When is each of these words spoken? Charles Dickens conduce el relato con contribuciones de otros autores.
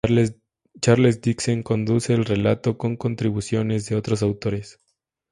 Charles 0.81 1.21
Dickens 1.21 1.63
conduce 1.63 2.11
el 2.15 2.25
relato 2.25 2.75
con 2.75 2.97
contribuciones 2.97 3.85
de 3.85 3.97
otros 3.97 4.23
autores. 4.23 4.79